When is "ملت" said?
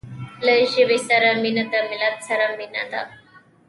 1.89-2.15